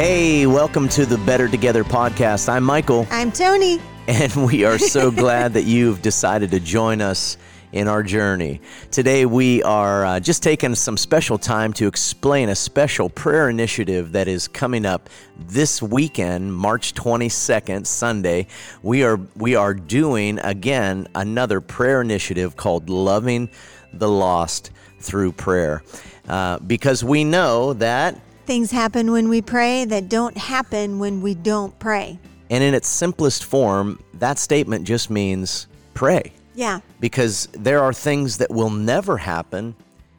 [0.00, 2.48] Hey, welcome to the Better Together podcast.
[2.48, 3.82] I'm Michael, I'm Tony.
[4.08, 7.36] and we are so glad that you've decided to join us
[7.72, 8.62] in our journey.
[8.90, 14.12] Today, we are uh, just taking some special time to explain a special prayer initiative
[14.12, 18.46] that is coming up this weekend, March 22nd, Sunday.
[18.82, 23.50] We are we are doing again another prayer initiative called Loving
[23.92, 25.82] the Lost through Prayer,
[26.26, 28.18] uh, because we know that.
[28.50, 32.18] Things happen when we pray that don't happen when we don't pray.
[32.50, 36.32] And in its simplest form, that statement just means pray.
[36.56, 36.80] Yeah.
[36.98, 39.76] Because there are things that will never happen,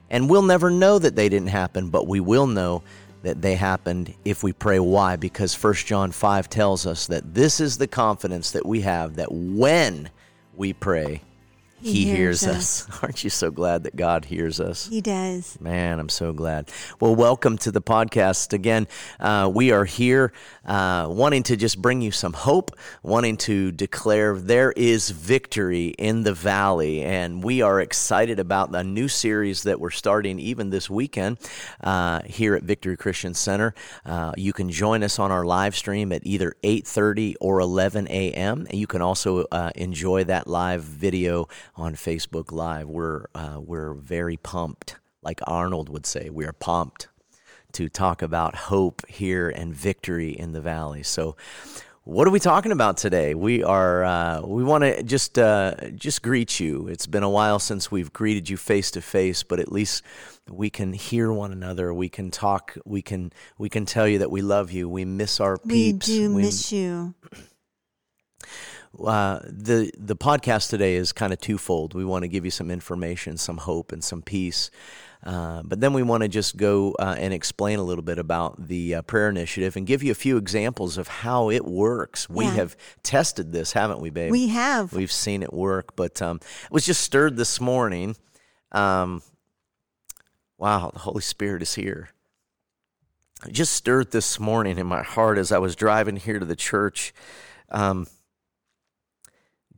[0.09, 2.83] and we'll never know that they didn't happen, but we will know
[3.21, 4.79] that they happened if we pray.
[4.79, 5.17] Why?
[5.17, 9.29] Because 1 John 5 tells us that this is the confidence that we have that
[9.29, 10.09] when
[10.55, 11.21] we pray,
[11.81, 12.87] he, hears, us.
[13.03, 14.87] Aren't you so glad that God hears us?
[14.87, 15.59] He does.
[15.59, 16.69] Man, I'm so glad.
[16.99, 18.87] Well, welcome to the podcast again.
[19.19, 20.31] Uh, we are here
[20.65, 26.23] uh, wanting to just bring you some hope, wanting to declare there is victory in
[26.23, 27.03] the valley.
[27.03, 31.37] And we are excited about the new series that we're starting even this weekend
[31.83, 33.73] uh, here at Victory Christian Center.
[34.05, 38.67] Uh, you can join us on our live stream at either 8.30 or 11 a.m.
[38.69, 42.87] And you can also uh, enjoy that live video on Facebook Live.
[42.87, 46.29] We're uh, we're very pumped, like Arnold would say.
[46.29, 47.07] We are pumped
[47.73, 51.03] to talk about hope here and victory in the valley.
[51.03, 51.35] So.
[52.03, 53.35] What are we talking about today?
[53.35, 56.87] We are uh, we want to just uh, just greet you.
[56.87, 60.01] It's been a while since we've greeted you face to face, but at least
[60.49, 61.93] we can hear one another.
[61.93, 62.75] We can talk.
[62.85, 64.89] We can we can tell you that we love you.
[64.89, 66.07] We miss our peeps.
[66.07, 67.13] We do miss you.
[68.99, 71.93] Uh, the the podcast today is kind of twofold.
[71.93, 74.69] We want to give you some information, some hope, and some peace.
[75.23, 78.67] Uh, but then we want to just go uh, and explain a little bit about
[78.67, 82.27] the uh, prayer initiative and give you a few examples of how it works.
[82.27, 82.53] We Yeah.
[82.55, 84.31] have tested this, haven't we, babe?
[84.31, 84.93] We have.
[84.93, 88.15] We've seen it work, but um, it was just stirred this morning.
[88.71, 89.21] Um,
[90.57, 92.09] wow, the Holy Spirit is here.
[93.47, 96.55] It just stirred this morning in my heart as I was driving here to the
[96.55, 97.13] church.
[97.69, 98.07] Um,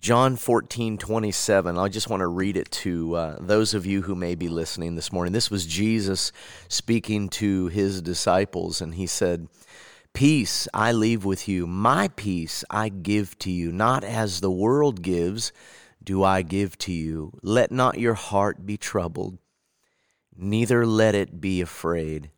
[0.03, 1.78] John 14, 27.
[1.78, 4.96] I just want to read it to uh, those of you who may be listening
[4.96, 5.31] this morning.
[5.31, 6.34] This was Jesus
[6.68, 9.47] speaking to his disciples, and he said,
[10.12, 15.03] Peace I leave with you, my peace I give to you, not as the world
[15.03, 15.53] gives,
[16.03, 17.31] do I give to you.
[17.42, 19.38] Let not your heart be troubled,
[20.36, 22.30] neither let it be afraid.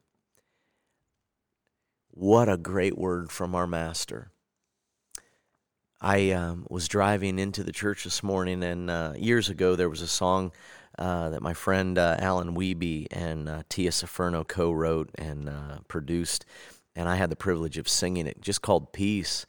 [2.12, 4.30] What a great word from our Master.
[6.06, 10.02] I um, was driving into the church this morning, and uh, years ago there was
[10.02, 10.52] a song
[11.00, 16.46] uh, that my friend uh, Alan Wiebe and uh, Tia Saferno co-wrote and uh, produced,
[16.96, 19.48] and I had the privilege of singing it, just called "Peace."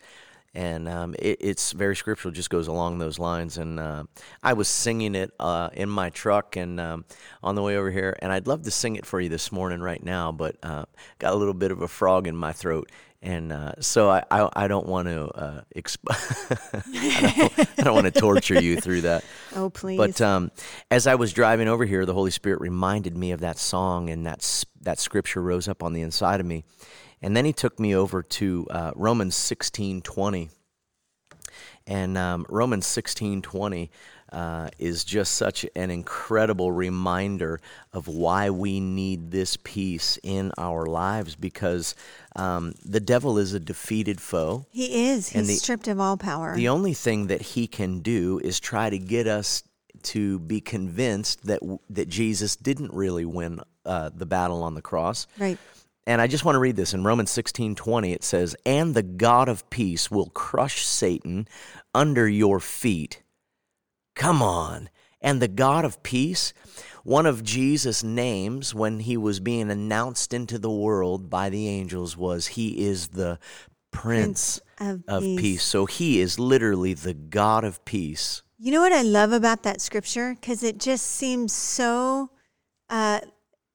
[0.55, 3.59] And um, it, it's very scriptural, just goes along those lines.
[3.59, 4.05] And uh,
[4.43, 5.31] I was singing it
[5.75, 7.05] in my truck and um,
[7.43, 8.17] on the way over here.
[8.23, 11.35] And I'd love to sing it for you this morning, right now, but got a
[11.35, 12.91] little bit of a frog in my throat
[13.23, 16.07] and uh, so I, I, I don't want to uh, exp-
[17.59, 19.25] I don't, don't want to torture you through that.
[19.55, 19.97] Oh, please.
[19.97, 20.51] But um,
[20.91, 24.27] as I was driving over here, the Holy Spirit reminded me of that song, and
[24.27, 26.65] that that scripture rose up on the inside of me,
[27.23, 30.51] and then He took me over to uh, Romans sixteen twenty,
[31.87, 33.91] and um, Romans sixteen twenty.
[34.33, 37.61] Uh, is just such an incredible reminder
[37.93, 41.95] of why we need this peace in our lives because
[42.35, 44.67] um, the devil is a defeated foe.
[44.73, 45.29] he is.
[45.29, 46.57] He's the- stripped of all power.
[46.57, 49.63] The only thing that he can do is try to get us
[50.03, 51.61] to be convinced that
[51.91, 55.27] that Jesus didn't really win uh, the battle on the cross.
[55.39, 55.59] right.
[56.09, 59.49] And I just want to read this in Romans 16:20 it says, "And the God
[59.49, 61.49] of peace will crush Satan
[61.95, 63.23] under your feet."
[64.17, 64.89] Come on.
[65.21, 66.53] And the God of peace,
[67.05, 72.17] one of Jesus' names when he was being announced into the world by the angels
[72.17, 73.39] was he is the
[73.93, 75.41] prince of of peace.
[75.41, 75.63] peace.
[75.63, 78.43] So he is literally the God of peace.
[78.59, 80.35] You know what I love about that scripture?
[80.35, 82.31] Because it just seems so
[82.89, 83.21] uh,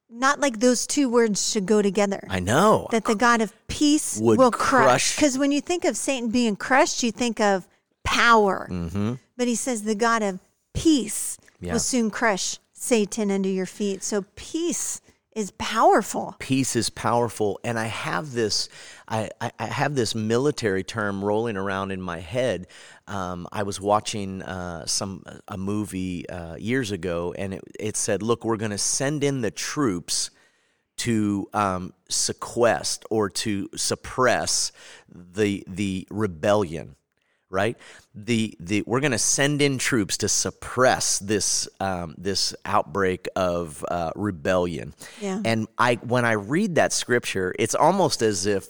[0.09, 2.25] not like those two words should go together.
[2.29, 2.87] I know.
[2.91, 5.15] that the God of peace Would will crush.
[5.15, 7.67] Because when you think of Satan being crushed, you think of
[8.11, 8.67] power.
[8.69, 9.13] Mm-hmm.
[9.37, 10.39] But he says the God of
[10.73, 11.73] peace Yeah.
[11.73, 14.03] will soon crush Satan under your feet.
[14.03, 15.01] So peace
[15.33, 16.35] is powerful.
[16.39, 18.67] peace is powerful and i have this
[19.07, 22.67] i, I, I have this military term rolling around in my head
[23.07, 28.21] um, i was watching uh, some a movie uh, years ago and it, it said
[28.21, 30.31] look we're going to send in the troops
[30.97, 34.73] to um, sequest or to suppress
[35.07, 36.95] the the rebellion
[37.51, 37.77] right?
[38.15, 43.85] The the we're going to send in troops to suppress this um, this outbreak of
[43.87, 44.93] uh, rebellion.
[45.19, 45.41] Yeah.
[45.45, 48.67] and i when i read that scripture it's almost as if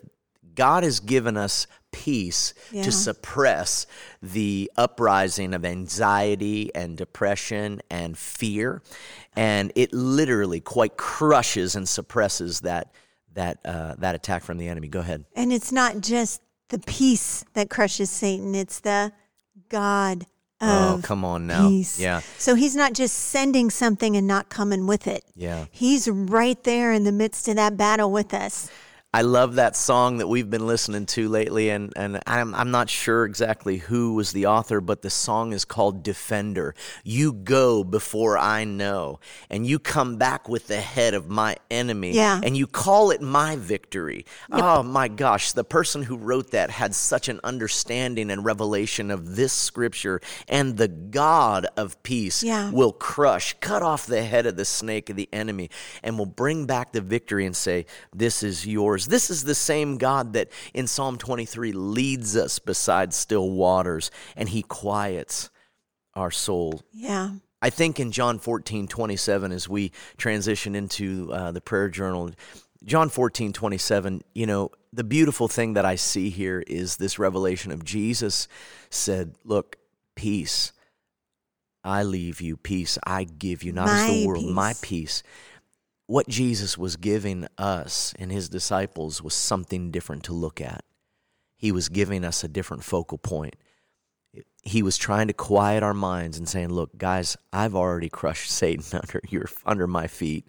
[0.55, 2.83] god has given us peace Yeah.
[2.83, 3.85] to suppress
[4.21, 8.81] the uprising of anxiety and depression and fear.
[9.35, 12.93] And it literally quite crushes and suppresses that
[13.33, 14.87] that uh, that attack from the enemy.
[14.87, 15.25] Go ahead.
[15.35, 19.11] And it's not just the peace that crushes Satan, it's the
[19.69, 20.25] God
[20.63, 21.99] oh come on now peace.
[21.99, 25.23] yeah So he's not just sending something and not coming with it.
[25.35, 28.69] yeah He's right there in the midst of that battle with us.
[29.13, 32.89] I love that song that we've been listening to lately, and, and I'm, I'm not
[32.89, 36.75] sure exactly who was the author, but the song is called Defender.
[37.03, 39.19] You go before I know,
[39.49, 42.39] and you come back with the head of my enemy, Yeah.
[42.41, 44.25] and you call it my victory.
[44.49, 49.35] Oh my gosh, the person who wrote that had such an understanding and revelation of
[49.35, 52.71] this scripture, and the God of peace Yeah.
[52.71, 55.69] will crush, cut off the head of the snake of the enemy,
[56.01, 57.85] and will bring back the victory and say,
[58.15, 59.00] This is yours.
[59.07, 64.49] This is the same God that in Psalm 23 leads us beside still waters and
[64.49, 65.49] he quiets
[66.13, 66.81] our soul.
[66.91, 67.31] Yeah.
[67.61, 72.31] I think in John 14, 27, as we transition into uh, the prayer journal,
[72.83, 77.71] John 14, 27, you know, the beautiful thing that I see here is this revelation
[77.71, 78.47] of Jesus
[78.89, 79.77] said, Look,
[80.15, 80.73] peace.
[81.83, 82.97] I leave you peace.
[83.05, 85.23] I give you, not as the My world, my peace.
[86.11, 90.83] What Jesus was giving us and his disciples was something different to look at.
[91.55, 93.55] He was giving us a different focal point
[94.63, 98.83] he was trying to quiet our minds and saying, "Look, guys, I've already crushed Satan
[98.93, 100.47] under your under my feet,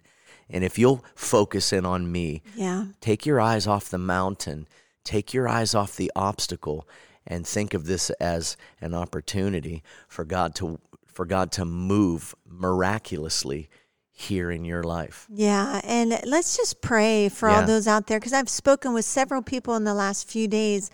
[0.49, 2.85] and if you'll focus in on me, Yeah.
[3.01, 4.67] take your eyes off the mountain,
[5.03, 6.87] take your eyes off the obstacle,
[7.25, 13.69] and think of this as an opportunity for God to for God to move miraculously
[14.13, 17.61] here in your life." Yeah, and let's just pray for Yeah.
[17.61, 20.89] all those out there because I've spoken with several people in the last few days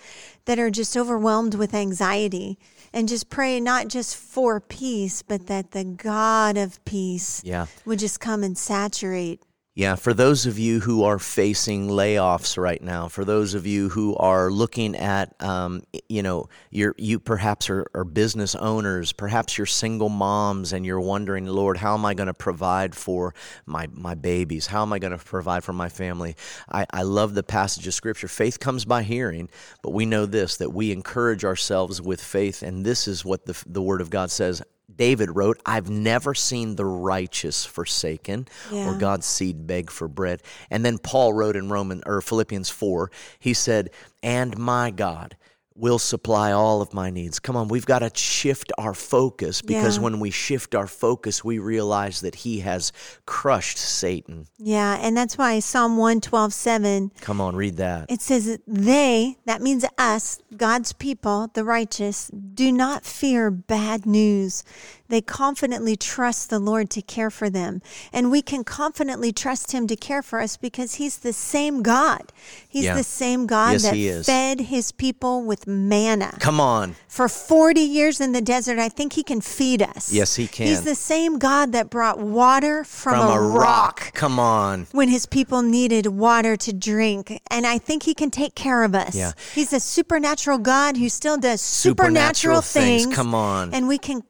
[0.45, 2.57] that are just overwhelmed with anxiety
[2.93, 7.67] and just pray not just for peace, but that the God of peace Yeah.
[7.85, 9.41] would just come and saturate.
[9.79, 13.87] Yeah, for those of you who are facing layoffs right now, for those of you
[13.87, 19.57] who are looking at, um, you know, you're, you perhaps are, are business owners, perhaps
[19.57, 23.33] you're single moms, and you're wondering, Lord, how am I going to provide for
[23.65, 24.67] my my babies?
[24.67, 26.35] How am I going to provide for my family?
[26.69, 28.27] I, I love the passage of Scripture.
[28.27, 29.47] Faith comes by hearing,
[29.81, 33.57] but we know this that we encourage ourselves with faith, and this is what the
[33.65, 34.61] the Word of God says.
[34.95, 40.41] David wrote, I've never seen the righteous forsaken or God's seed beg for bread.
[40.69, 43.91] And then Paul wrote in Roman or Philippians 4, he said,
[44.23, 45.37] "And my God
[45.79, 49.97] will supply all of my needs." Come on, we've got to shift our focus because
[49.97, 50.03] Yeah.
[50.03, 52.91] when we shift our focus, we realize that he has
[53.25, 54.47] crushed Satan.
[54.57, 58.05] Yeah, and that's why Psalm 112 7 Come on, read that.
[58.09, 64.63] It says, They, that means us, God's people, the righteous, do not fear bad news.
[65.07, 67.81] They confidently trust the Lord to care for them.
[68.13, 72.31] And we can confidently trust Him to care for us because He's the same God.
[72.67, 72.95] He's Yeah.
[72.95, 76.35] the same God Yes, that fed His people with manna.
[76.39, 76.95] Come on.
[77.07, 80.11] For 40 years in the desert, I think He can feed us.
[80.11, 80.67] Yes, he can.
[80.67, 84.87] He's the same God that brought water from, From a, rock Come on.
[84.91, 87.41] when his people needed water to drink.
[87.49, 89.15] And I think he can take care of us.
[89.15, 89.31] Yeah.
[89.53, 93.03] He's a supernatural God who still does Supernatural supernatural, things.
[93.05, 93.15] things.
[93.15, 93.73] Come on.
[93.73, 94.23] And we can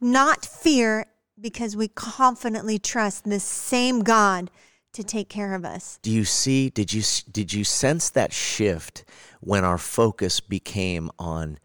[0.00, 1.06] not fear
[1.40, 4.50] because we confidently trust the same God
[4.96, 5.98] to take care of us.
[6.02, 9.04] Do you see did you did you sense that shift
[9.40, 11.58] when our focus became on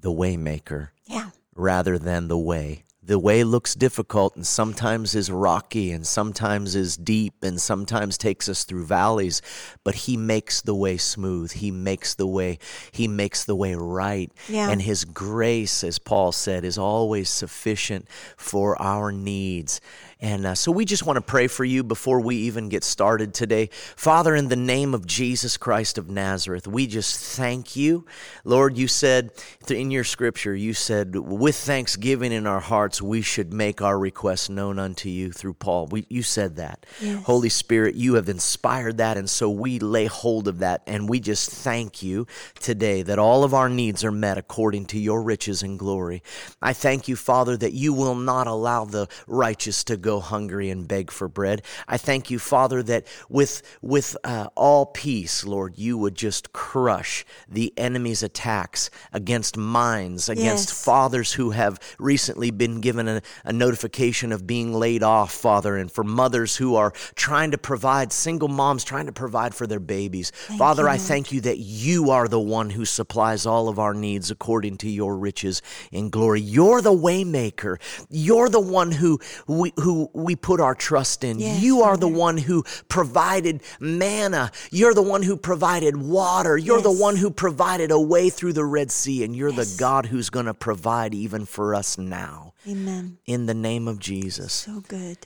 [0.00, 0.88] the waymaker?
[1.04, 1.30] Yeah.
[1.54, 2.82] rather than the way.
[3.02, 8.48] The way looks difficult and sometimes is rocky and sometimes is deep and sometimes takes
[8.48, 9.40] us through valleys,
[9.84, 11.52] but he makes the way smooth.
[11.52, 12.58] He makes the way
[12.90, 14.32] he makes the way right.
[14.48, 14.68] Yeah.
[14.70, 19.80] And his grace, as Paul said, is always sufficient for our needs.
[20.18, 23.34] And uh, so we just want to pray for you before we even get started
[23.34, 23.68] today.
[23.96, 28.06] Father, in the name of Jesus Christ of Nazareth, we just thank you.
[28.42, 29.30] Lord, you said
[29.68, 34.48] in your scripture, you said, with thanksgiving in our hearts, we should make our requests
[34.48, 35.86] known unto you through Paul.
[35.88, 36.86] We, you said that.
[36.98, 37.22] Yes.
[37.24, 39.18] Holy Spirit, you have inspired that.
[39.18, 40.82] And so we lay hold of that.
[40.86, 42.26] And we just thank you
[42.58, 46.22] today that all of our needs are met according to your riches and glory.
[46.62, 50.86] I thank you, Father, that you will not allow the righteous to go hungry and
[50.86, 51.62] beg for bread.
[51.88, 57.24] I thank you, Father, that with, with uh, all peace, Lord, you would just crush
[57.48, 60.84] the enemy's attacks against minds, against Yes.
[60.84, 65.90] fathers who have recently been given a, a notification of being laid off, Father, and
[65.90, 70.30] for mothers who are trying to provide, single moms trying to provide for their babies.
[70.56, 73.94] Father, you, I thank you that you are the one who supplies all of our
[73.94, 76.40] needs according to your riches in glory.
[76.40, 77.76] You're the waymaker.
[78.08, 79.72] You're the one who we,
[80.12, 81.38] we put our trust in.
[81.38, 84.50] Yes, you are the one who provided manna.
[84.70, 86.56] You're the one who provided water.
[86.56, 89.74] You're the one who provided a way through the Red Sea, and you're Yes.
[89.74, 92.52] the God who's going to provide even for us now.
[92.68, 93.18] Amen.
[93.26, 94.52] In the name of Jesus.
[94.52, 95.18] So good.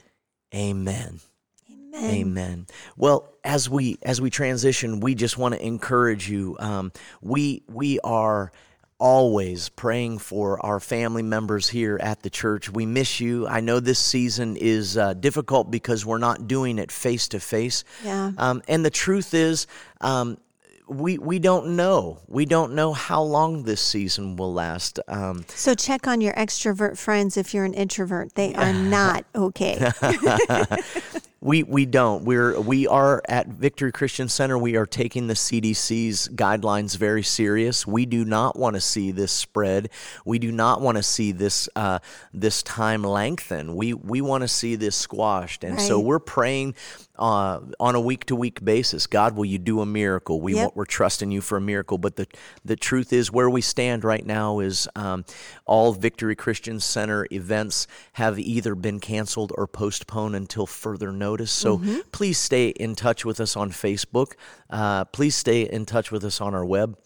[0.54, 1.20] Amen.
[1.70, 2.10] Amen.
[2.10, 2.66] Amen.
[2.96, 6.56] Well, as we as we transition, we just want to encourage you.
[6.60, 8.52] Um, we we are
[9.00, 12.70] always praying for our family members here at the church.
[12.70, 13.48] We miss you.
[13.48, 17.82] I know this season is uh, difficult because we're not doing it face to face.
[18.04, 18.32] Yeah.
[18.38, 19.66] Um, and the truth is.
[20.00, 20.38] Um,
[20.90, 22.18] we, we don't know.
[22.26, 24.98] We don't know how long this season will last.
[25.06, 28.34] Um, So check on your extrovert friends if you're an introvert.
[28.34, 29.90] They are not okay.
[31.42, 32.24] We we don't.
[32.24, 34.58] We're we are at Victory Christian Center.
[34.58, 37.86] We are taking the CDC's guidelines very serious.
[37.86, 39.88] We do not want to see this spread.
[40.26, 42.00] We do not want to see this uh,
[42.34, 43.74] this time lengthen.
[43.74, 45.64] We we want to see this squashed.
[45.64, 46.74] And so we're praying
[47.20, 49.06] uh, on a week to week basis.
[49.06, 50.40] God, will you do a miracle?
[50.40, 50.62] We Yep.
[50.62, 51.98] want, we're trusting you for a miracle.
[51.98, 52.26] But the
[52.64, 55.24] the truth is, where we stand right now is um,
[55.66, 61.50] all Victory Christian Center events have either been canceled or postponed until further notice.
[61.52, 64.32] So please stay in touch with us on Facebook.
[64.70, 66.96] Uh, please stay in touch with us on our web.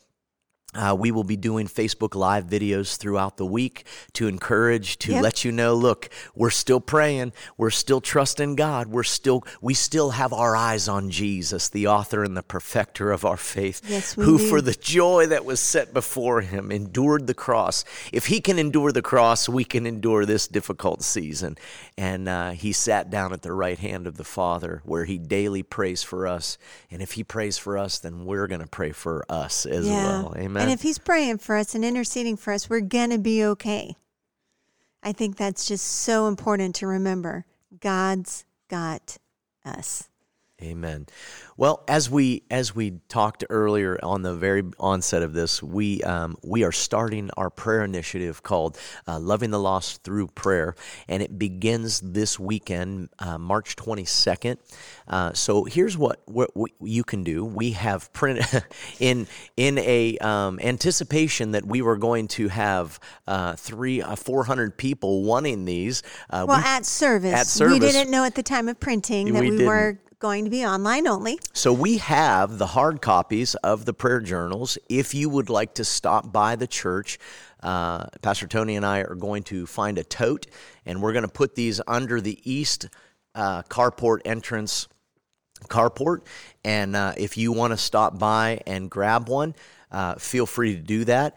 [0.75, 5.23] Uh, we will be doing Facebook Live videos throughout the week to encourage, to Yep.
[5.23, 10.11] let you know, look, we're still praying, we're still trusting God, we're still, we still
[10.11, 14.39] have our eyes on Jesus, the author and the perfecter of our faith, Yes, who
[14.39, 14.49] do.
[14.49, 17.85] for the joy that was set before him endured the cross.
[18.13, 21.57] If he can endure the cross, we can endure this difficult season.
[21.97, 25.63] And uh, he sat down at the right hand of the Father, where he daily
[25.63, 26.59] prays for us.
[26.91, 30.35] And if he prays for us, then we're going to pray for us as well.
[30.37, 30.64] Amen.
[30.65, 33.97] And if he's praying for us and interceding for us, we're going to be okay.
[35.03, 37.45] I think that's just so important to remember.
[37.81, 39.19] God's got
[39.63, 40.09] us.
[40.65, 41.07] Amen.
[41.57, 46.37] Well, as we as we talked earlier on the very onset of this, we um,
[46.43, 50.75] we are starting our prayer initiative called uh, "Loving the Lost Through Prayer,"
[51.07, 54.59] and it begins this weekend, uh, March twenty second.
[55.07, 57.45] Uh, so here's what, what we, you can do.
[57.45, 58.65] We have printed
[58.99, 64.45] in in a um, anticipation that we were going to have uh, three uh, four
[64.45, 66.03] hundred people wanting these.
[66.31, 67.33] Uh, Well, we- at service.
[67.33, 67.75] at service.
[67.75, 70.65] We didn't know at the time of printing that We we, were going to be
[70.65, 71.39] online only.
[71.53, 74.79] So we have the hard copies of the prayer journals.
[74.89, 77.19] If you would like to stop by the church,
[77.63, 80.47] uh, Pastor Tony and I are going to find a tote,
[80.87, 82.89] and we're going to put these under the east
[83.35, 84.89] uh, carport entrance
[85.69, 86.23] carport.
[86.65, 89.55] And uh, if you want to stop by and grab one,
[89.93, 91.37] uh, feel free to do that.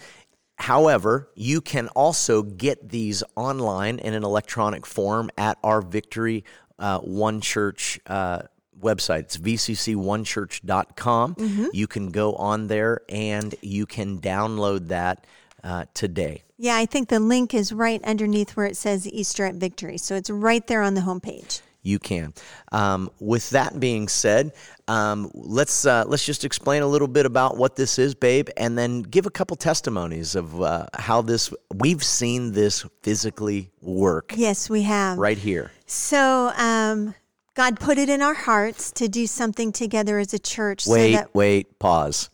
[0.60, 6.46] However, you can also get these online in an electronic form at our Victory
[6.80, 8.44] uh, One Church uh,
[8.82, 9.20] website.
[9.20, 11.70] It's vcc1church.com.
[11.74, 15.26] You can go on there and you can download that
[15.64, 16.44] uh, today.
[16.58, 19.98] Yeah, I think the link is right underneath where it says Easter at Victory.
[19.98, 21.62] So it's right there on the homepage.
[21.84, 22.34] you can.
[22.72, 24.54] Um, with that being said,
[24.88, 28.78] um, let's uh, let's just explain a little bit about what this is, babe, and
[28.78, 34.70] then give a couple testimonies of uh, how this we've seen this physically work Yes,
[34.70, 35.18] we have.
[35.18, 35.72] right here.
[35.86, 37.14] So um,
[37.58, 40.86] God put it in our hearts to do something together as a church.
[40.86, 42.30] Wait, so that, wait, pause.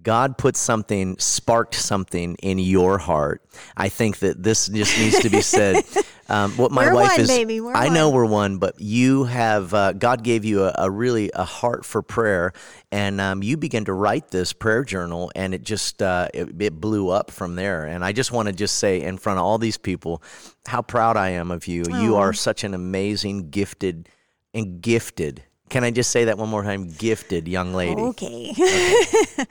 [0.00, 3.42] God put something, sparked something in your heart.
[3.76, 5.84] I think that this just needs to be said.
[6.30, 7.60] Um, what my We're wife one, is, baby.
[7.60, 11.32] We're I know we're one, but you have uh, God gave you a, a really
[11.34, 12.52] a heart for prayer,
[12.92, 16.80] and um, you began to write this prayer journal, and it just uh, it, it
[16.80, 17.84] blew up from there.
[17.84, 20.22] And I just want to just say in front of all these people,
[20.66, 21.82] how proud I am of you.
[21.90, 24.08] You are such an amazing, gifted,
[24.54, 25.42] and gifted.
[25.68, 26.88] Can I just say that one more time?
[26.88, 28.00] Gifted young lady.
[28.00, 28.52] Okay.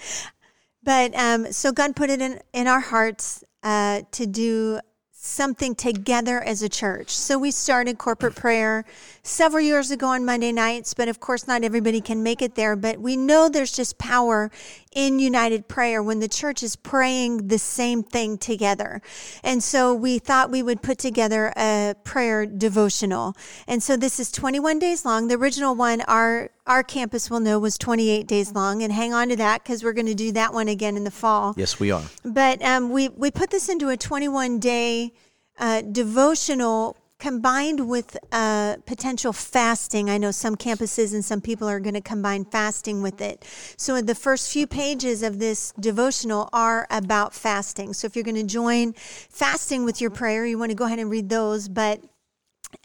[0.84, 4.79] but um, so God put it in, in our hearts uh, to do
[5.22, 7.10] something together as a church.
[7.10, 8.86] So we started corporate prayer
[9.22, 12.77] several years ago on Monday nights, but of course, not everybody can make it there.
[12.77, 14.50] But we know there's just power
[14.94, 19.01] in united prayer when the church is praying the same thing together.
[19.44, 23.36] And so we thought we would put together a prayer devotional.
[23.67, 25.27] And so this is 21 days long.
[25.27, 29.29] The original one, our our campus will know was 28 days long and hang on
[29.29, 31.89] to that because we're going to do that one again in the fall Yes, we
[31.89, 32.03] are.
[32.24, 35.12] but um, we we put this into a 21 day
[35.58, 40.10] uh, devotional combined with uh, potential fasting.
[40.10, 43.46] I know some campuses and some people are going to combine fasting with it.
[43.78, 47.94] So the first few pages of this devotional are about fasting.
[47.94, 51.00] So if you're going to join fasting with your prayer, you want to go ahead
[51.00, 51.68] and read those.
[51.68, 52.02] But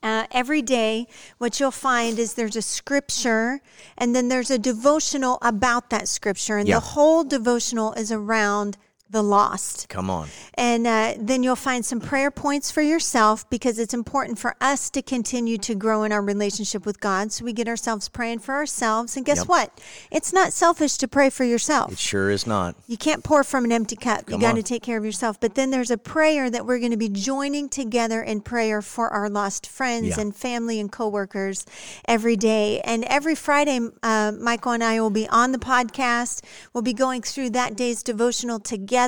[0.03, 1.07] uh, every day,
[1.39, 3.61] what you'll find is there's a scripture
[3.97, 6.59] and then there's a devotional about that scripture.
[6.59, 6.77] And Yeah.
[6.77, 8.77] the whole devotional is around
[9.15, 9.89] the lost.
[9.89, 10.29] Come on.
[10.55, 14.91] And uh, then you'll find some prayer points for yourself because it's important for us
[14.91, 17.33] to continue to grow in our relationship with God.
[17.33, 19.17] So we get ourselves praying for ourselves.
[19.17, 19.47] And guess Yep.
[19.49, 19.81] what?
[20.11, 21.93] It's not selfish to pray for yourself.
[21.93, 22.75] It sure is not.
[22.87, 24.29] You can't pour from an empty cup.
[24.29, 25.39] you got to take care of yourself.
[25.41, 29.09] But then there's a prayer that we're going to be joining together in prayer for
[29.09, 30.21] our lost friends Yeah.
[30.21, 31.65] and family and coworkers
[32.07, 32.81] every day.
[32.81, 36.43] And every Friday, uh, Michael and I will be on the podcast.
[36.73, 39.04] We'll be going through that day's devotional together,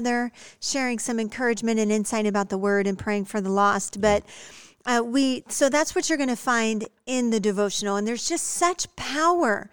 [0.60, 4.00] sharing some encouragement and insight about the word and praying for the lost.
[4.00, 4.24] But
[4.84, 7.96] uh, we, so that's what you're going to find in the devotional.
[7.96, 9.70] And there's just such power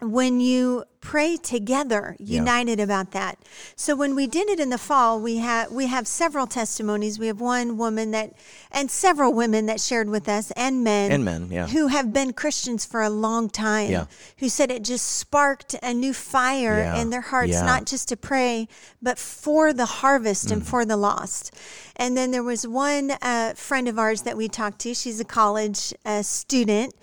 [0.00, 3.38] when you pray together united about that
[3.76, 7.28] so when we did it in the fall we have we have several testimonies we
[7.28, 8.32] have one woman that
[8.72, 11.68] and several women that shared with us and men And men, yeah.
[11.68, 14.06] who have been christians for a long time Yeah.
[14.38, 17.00] who said it just sparked a new fire Yeah.
[17.00, 17.62] in their hearts Yeah.
[17.64, 18.66] not just to pray
[19.00, 20.52] but for the harvest Mm.
[20.52, 21.54] and for the lost
[21.94, 25.24] and then there was one uh, friend of ours that we talked to she's a
[25.24, 26.94] college uh, student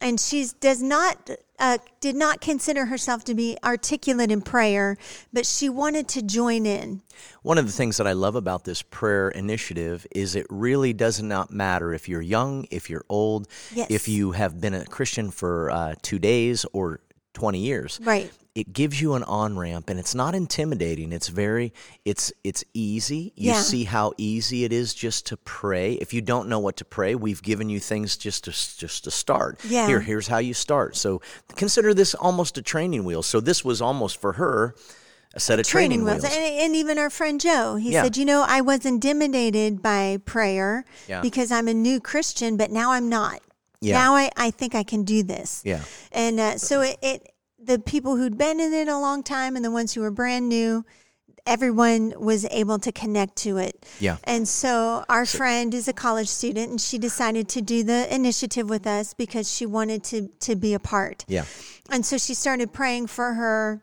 [0.00, 1.30] and she does not
[1.62, 4.98] uh, did not consider herself to be articulate in prayer,
[5.32, 7.00] but she wanted to join in.
[7.42, 11.22] One of the things that I love about this prayer initiative is it really does
[11.22, 13.86] not matter if you're young, if you're old, Yes.
[13.90, 17.00] if you have been a Christian for uh, two days or
[17.34, 18.00] 20 years.
[18.02, 18.30] Right.
[18.54, 21.10] It gives you an on ramp and it's not intimidating.
[21.10, 21.72] It's very,
[22.04, 23.32] it's, it's easy.
[23.34, 23.60] You Yeah.
[23.60, 25.94] see how easy it is just to pray.
[25.94, 29.10] If you don't know what to pray, we've given you things just to, just to
[29.10, 29.58] start.
[29.64, 29.86] Yeah.
[29.86, 30.96] Here, here's how you start.
[30.96, 31.22] So
[31.56, 33.22] consider this almost a training wheel.
[33.22, 34.74] So this was almost for her
[35.34, 36.22] a set of training, Training wheels.
[36.24, 36.34] wheels.
[36.36, 38.02] And, and even our friend Joe, he Yeah.
[38.02, 41.22] said, You know, I was intimidated by prayer Yeah.
[41.22, 43.40] because I'm a new Christian, but now I'm not.
[43.80, 43.94] Yeah.
[43.98, 45.62] Now I, I think I can do this.
[45.64, 45.80] Yeah.
[46.12, 47.31] And uh, so it, it,
[47.64, 50.48] the people who'd been in it a long time and the ones who were brand
[50.48, 50.84] new,
[51.46, 53.84] everyone was able to connect to it.
[54.00, 54.16] Yeah.
[54.24, 58.68] And so our friend is a college student and she decided to do the initiative
[58.68, 61.24] with us because she wanted to to be a part.
[61.28, 61.44] Yeah.
[61.90, 63.82] And so she started praying for her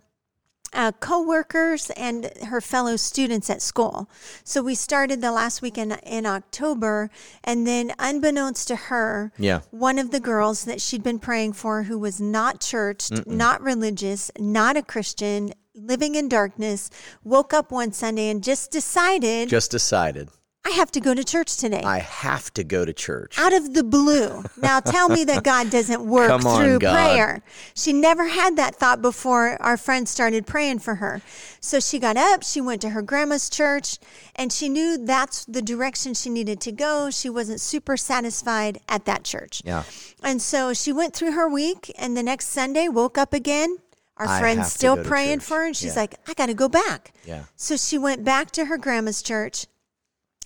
[0.73, 4.09] uh, co-workers and her fellow students at school.
[4.43, 7.09] So we started the last week in, in October,
[7.43, 9.61] and then unbeknownst to her, Yeah.
[9.71, 14.31] one of the girls that she'd been praying for, who was not churched, not religious,
[14.39, 16.89] not a Christian, living in darkness,
[17.23, 20.29] woke up one Sunday and just decided, Just decided
[20.65, 21.81] I have to go to church today.
[21.83, 23.39] I have to go to church.
[23.39, 24.43] out of the blue.
[24.57, 26.93] Now tell me that God doesn't work on, through God.
[26.93, 27.41] prayer.
[27.73, 31.21] She never had that thought before our friend started praying for her.
[31.61, 33.97] So she got up, she went to her grandma's church,
[34.35, 37.09] and she knew that's the direction she needed to go.
[37.09, 39.61] She wasn't super satisfied at that church.
[39.65, 39.83] Yeah.
[40.21, 43.77] And so she went through her week, and the next Sunday woke up again.
[44.17, 46.01] Our I friend's still praying for her, and she's Yeah.
[46.01, 47.13] like, I got to go back.
[47.25, 47.43] Yeah.
[47.55, 49.65] So she went back to her grandma's church.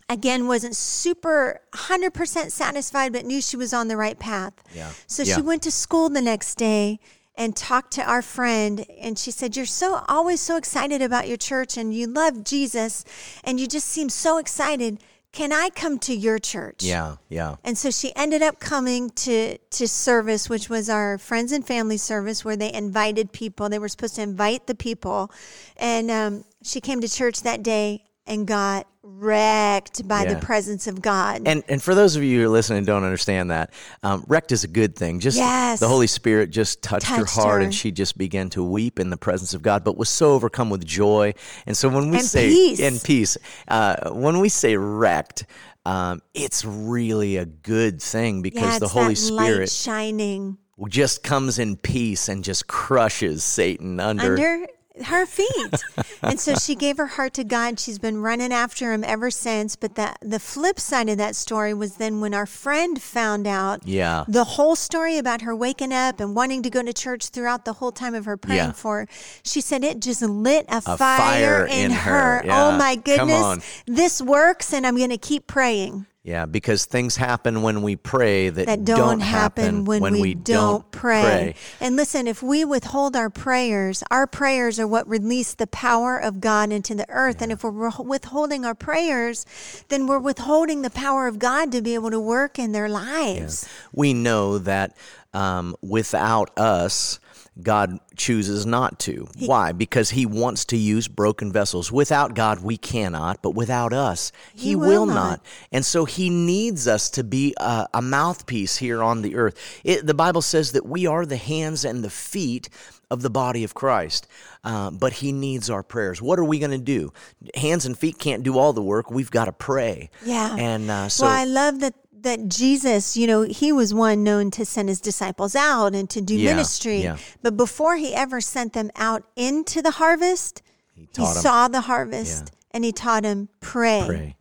[0.10, 4.54] Again, wasn't super 100% satisfied, but knew she was on the right path.
[4.76, 4.92] Yeah.
[5.08, 5.36] So Yeah.
[5.36, 7.00] she went to school the next day
[7.36, 8.86] and talked to our friend.
[9.00, 13.06] And she said, You're so always so excited about your church and you love Jesus
[13.44, 15.00] and you just seem so excited.
[15.32, 16.84] Can I come to your church?
[16.84, 17.16] Yeah.
[17.28, 17.56] Yeah.
[17.64, 21.98] And so she ended up coming to to service, which was our friends and family
[21.98, 23.68] service, where they invited people.
[23.68, 25.32] They were supposed to invite the people,
[25.78, 28.88] and um, she came to church that day and got
[29.28, 30.34] wrecked by Yeah.
[30.36, 31.42] the presence of God.
[31.46, 34.52] And and for those of you who are listening and don't understand that, um, wrecked
[34.52, 35.20] is a good thing.
[35.20, 35.80] Just Yes.
[35.80, 37.66] the Holy Spirit just touched, her heart, her.
[37.66, 40.70] and she just began to weep in the presence of God, but was so overcome
[40.70, 41.34] with joy.
[41.66, 42.80] And so when we And say peace.
[42.80, 45.46] and peace, uh, when we say wrecked,
[45.86, 50.58] um, it's really a good thing because yeah, the Holy Spirit shining
[50.88, 54.32] just comes in peace and just crushes Satan under.
[54.34, 54.68] under
[55.06, 55.74] her feet.
[56.22, 57.80] and so she gave her heart to God.
[57.80, 59.76] She's been running after him ever since.
[59.76, 63.88] But the the flip side of that story was then when our friend found out
[63.88, 64.24] Yeah.
[64.28, 67.74] the whole story about her waking up and wanting to go to church throughout the
[67.74, 68.72] whole time of her praying Yeah.
[68.74, 69.08] for her,
[69.44, 72.12] she said it just lit a, A fire, fire in, in her.
[72.12, 72.42] her.
[72.44, 72.68] Oh yeah.
[72.68, 73.84] Oh my goodness.
[73.88, 76.06] This works and I'm going to keep praying.
[76.24, 81.56] Yeah, because things happen when we pray that, that don't, happen, when, we, don't, pray.
[81.82, 86.40] And listen, if we withhold our prayers, our prayers are what release the power of
[86.40, 87.42] God into the earth.
[87.42, 89.46] And if we're withholding our prayers,
[89.90, 93.68] then we're withholding the power of God to be able to work in their lives.
[93.92, 94.96] We know that
[95.34, 97.20] um, without us,
[97.62, 99.28] God chooses not to.
[99.40, 99.72] Why?
[99.72, 101.92] Because He wants to use broken vessels.
[101.92, 105.14] Without God, we cannot, but without us, He, He will will not.
[105.16, 105.46] not.
[105.72, 109.82] And so He needs us to be a, a mouthpiece here on the earth.
[109.84, 112.70] It, the Bible says that we are the hands and the feet
[113.12, 114.28] of the body of Christ,
[114.64, 116.22] uh, but He needs our prayers.
[116.22, 117.14] What are we going to do?
[117.54, 119.12] Hands and feet can't do all the work.
[119.12, 120.10] We've got to pray.
[120.26, 120.56] Yeah.
[120.58, 124.52] And uh, so, well, I love that that Jesus, you know, he was one known
[124.52, 127.02] to send his disciples out and to do Yeah, ministry.
[127.04, 127.18] yeah.
[127.42, 130.62] But before he ever sent them out into the harvest,
[130.96, 131.26] he, 'em.
[131.26, 132.68] saw the harvest Yeah.
[132.72, 134.36] and he taught them pray, pray.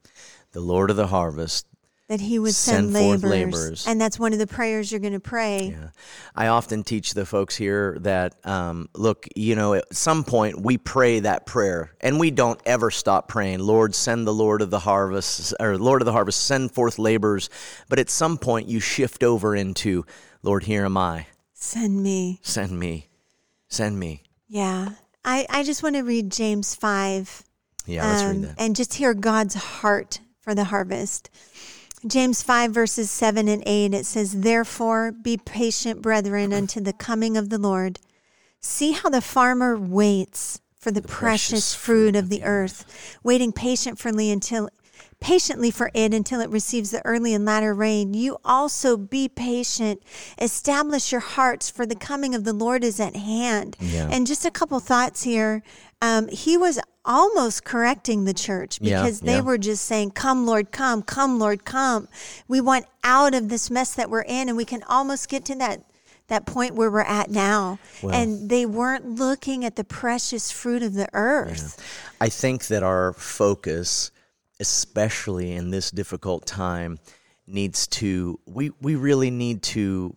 [0.52, 1.66] The Lord of the harvest
[2.08, 3.54] that he would send, Send forth laborers.
[3.54, 3.86] laborers.
[3.86, 5.74] And that's one of the prayers you're going to pray.
[5.78, 5.88] Yeah.
[6.34, 10.76] I often teach the folks here that, um, look, you know, at some point we
[10.76, 14.80] pray that prayer and we don't ever stop praying, Lord, send the Lord of the
[14.80, 17.48] harvest, or Lord of the harvest, send forth laborers.
[17.88, 20.04] But at some point you shift over into,
[20.42, 22.40] Lord, here am I, Send me.
[22.42, 23.08] send me,
[23.68, 24.22] send me.
[24.48, 24.90] Yeah.
[25.24, 27.44] I, I just want to read James 5
[27.86, 28.54] Yeah, let's um, read that.
[28.58, 31.30] and just hear God's heart for the harvest.
[32.06, 37.36] James 5, verses 7 and 8, it says, Therefore be patient, brethren, unto the coming
[37.36, 38.00] of the Lord.
[38.60, 44.32] See how the farmer waits for the, precious, precious fruit of the earth, waiting patiently
[44.32, 44.68] until
[45.22, 48.12] patiently for it until it receives the early and latter rain.
[48.12, 50.02] You also be patient.
[50.40, 53.76] Establish your hearts, for the coming of the Lord is at hand.
[53.80, 54.08] Yeah.
[54.10, 55.62] And just a couple thoughts here.
[56.00, 59.40] Um, he was almost correcting the church Yeah, because they yeah.
[59.40, 62.08] were just saying, Come, Lord, come, come, Lord, come.
[62.48, 65.54] We want out of this mess that we're in, and we can almost get to
[65.56, 65.84] that.
[66.28, 70.82] That point where we're at now, Well- and they weren't looking at the precious fruit
[70.82, 71.76] of the earth.
[72.22, 74.10] I think that our focus,
[74.62, 76.98] especially in this difficult time,
[77.46, 80.14] needs to we we really need to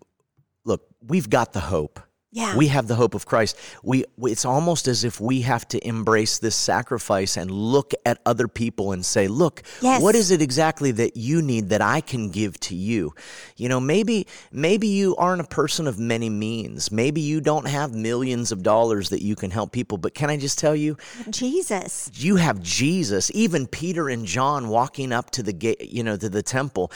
[0.63, 1.99] look, we've got the hope.
[2.35, 2.57] Yeah.
[2.57, 3.55] We have the hope of Christ.
[3.81, 8.49] We it's almost as if we have to embrace this sacrifice and look at other
[8.49, 10.01] people and say, "Look, Yes.
[10.01, 13.13] what is it exactly that you need that I can give to you?"
[13.55, 16.91] You know, maybe maybe you aren't a person of many means.
[16.91, 20.35] Maybe you don't have millions of dollars that you can help people, but can I
[20.35, 20.97] just tell you,
[21.29, 22.11] Jesus.
[22.15, 26.27] you have Jesus, even Peter and John walking up to the gate, you know, to
[26.27, 26.91] the temple.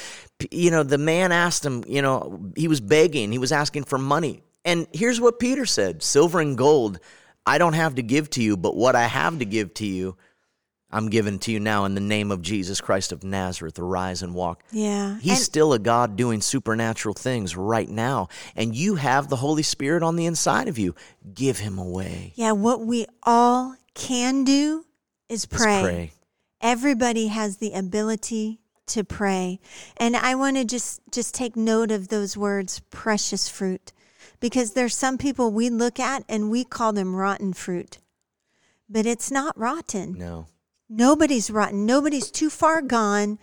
[0.51, 3.97] You know, the man asked him, you know, he was begging, he was asking for
[3.97, 4.43] money.
[4.65, 6.99] And here's what Peter said Silver and gold,
[7.45, 10.17] I don't have to give to you, but what I have to give to you,
[10.91, 13.77] I'm giving to you now in the name of Jesus Christ of Nazareth.
[13.79, 14.63] Arise and walk.
[14.71, 15.17] Yeah.
[15.19, 18.27] He's And- still a God doing supernatural things right now.
[18.55, 20.95] And you have the Holy Spirit on the inside of you.
[21.33, 22.33] Give him away.
[22.35, 24.85] yeah, what we all can do
[25.29, 25.81] is pray.
[25.81, 26.11] pray.
[26.61, 29.59] Everybody has the ability to pray.
[29.97, 33.93] And I want to just just take note of those words precious fruit
[34.39, 37.99] because there's some people we look at and we call them rotten fruit.
[38.89, 40.17] But it's not rotten.
[40.17, 40.47] No.
[40.89, 41.85] Nobody's rotten.
[41.85, 43.37] Nobody's too far gone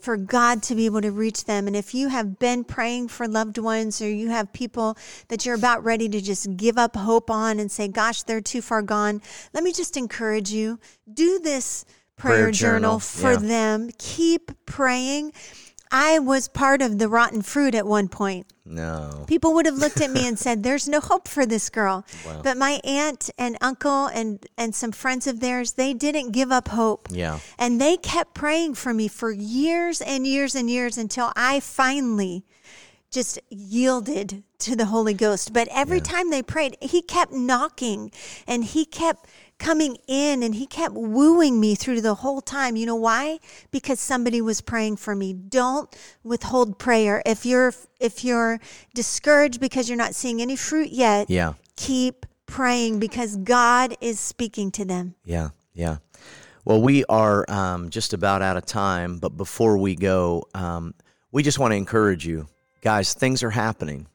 [0.00, 1.66] for God to be able to reach them.
[1.66, 4.96] And if you have been praying for loved ones or you have people
[5.28, 8.62] that you're about ready to just give up hope on and say, gosh, they're too
[8.62, 9.20] far gone,
[9.52, 10.78] let me just encourage you
[11.12, 11.84] do this
[12.16, 13.48] prayer, Prayer journal, journal, for yeah.
[13.48, 13.90] them.
[13.98, 15.32] Keep praying.
[15.90, 18.46] I was part of the rotten fruit at one point.
[18.64, 19.24] No.
[19.26, 22.04] People would have looked at me and said, "There's no hope for this girl."
[22.42, 26.68] But my aunt and uncle and and some friends of theirs, they didn't give up
[26.68, 27.08] hope.
[27.10, 27.40] Yeah.
[27.58, 32.44] And they kept praying for me for years and years and years until I finally
[33.10, 35.52] just yielded to the Holy Ghost.
[35.52, 38.12] But every time they prayed, he kept knocking
[38.46, 39.26] and he kept
[39.58, 42.76] coming in and he kept wooing me through the whole time.
[42.76, 43.38] You know why?
[43.70, 45.32] Because somebody was praying for me.
[45.32, 47.22] Don't withhold prayer.
[47.26, 48.60] If you're if you're
[48.94, 51.54] discouraged because you're not seeing any fruit yet, Yeah.
[51.76, 55.14] keep praying because God is speaking to them.
[55.24, 55.98] Yeah, yeah.
[56.64, 60.94] Well, we are um, just about out of time, but before we go, um,
[61.32, 62.48] we just want to encourage you,
[62.80, 63.14] guys.
[63.14, 64.06] Things are happening.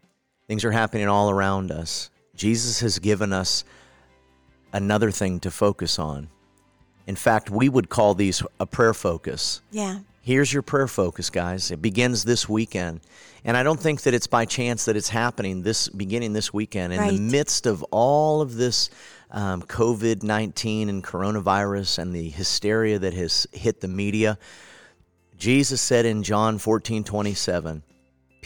[0.47, 2.09] Things are happening all around us.
[2.35, 3.63] Jesus has given us
[4.73, 6.29] another thing to focus on.
[7.07, 9.61] In fact, we would call these a prayer focus.
[9.71, 9.99] Yeah.
[10.21, 11.69] Here's your prayer focus, guys.
[11.69, 13.01] It begins this weekend.
[13.43, 16.93] And I don't think that it's by chance that it's happening this beginning this weekend
[16.93, 17.11] in Right.
[17.13, 18.89] the midst of all of this
[19.29, 24.39] um, COVID 19 and coronavirus and the hysteria that has hit the media.
[25.37, 27.83] Jesus said in John 14 27,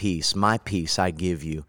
[0.00, 1.66] Peace, my peace I give you.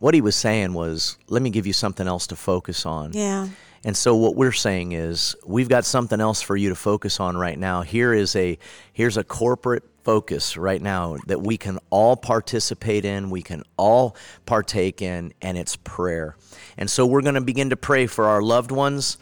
[0.00, 3.14] What he was saying was, let me give you something else to focus on.
[3.14, 3.48] Yeah.
[3.84, 7.38] And so what we're saying is we've got something else for you to focus on
[7.38, 7.80] right now.
[7.80, 8.58] Here is a
[8.92, 14.14] here's a corporate focus right now that we can all participate in, we can all
[14.44, 16.36] partake in and it's prayer.
[16.76, 19.16] And so we're going to begin to pray for our loved ones,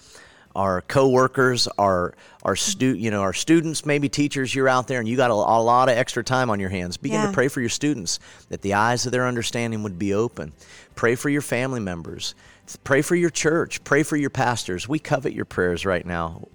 [0.58, 5.08] our coworkers, our our stu- you know, our students, maybe teachers you're out there and
[5.08, 6.96] you got a, a lot of extra time on your hands.
[6.96, 7.26] Begin Yeah.
[7.28, 8.18] to pray for your students
[8.48, 10.52] that the eyes of their understanding would be open.
[10.94, 12.34] Pray for your family members.
[12.84, 13.82] Pray for your church.
[13.84, 14.88] Pray for your pastors.
[14.88, 16.48] We covet your prayers right now.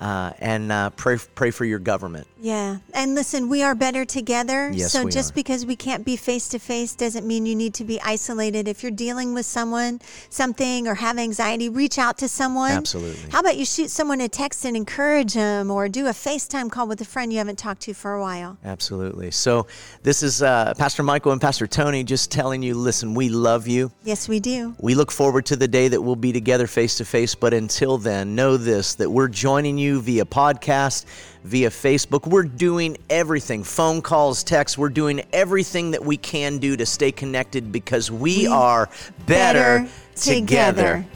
[0.00, 2.26] Uh, and uh, pray, pray for your government.
[2.40, 2.78] Yeah.
[2.94, 4.70] And listen, we are better together.
[4.72, 5.34] Yes, so just are.
[5.34, 8.68] because we can't be face to face doesn't mean you need to be isolated.
[8.68, 12.70] If you're dealing with someone, something, or have anxiety, reach out to someone.
[12.70, 13.30] Absolutely.
[13.30, 16.86] How about you shoot someone a text and encourage them or do a FaceTime call
[16.86, 18.56] with a friend you haven't talked to for a while?
[18.64, 19.32] Absolutely.
[19.32, 19.66] So,
[20.04, 23.90] this is uh, Pastor Michael and Pastor Tony just telling you listen, we love you.
[24.04, 24.76] Yes, we do.
[24.78, 27.34] We look forward to the day that we'll be together face to face.
[27.34, 31.04] But until then, know this that we're joining you via podcast,
[31.44, 32.26] via Facebook.
[32.26, 34.76] We're doing everything phone calls, texts.
[34.78, 38.88] We're doing everything that we can do to stay connected because we, We are
[39.26, 41.04] better, better together.
[41.04, 41.06] together.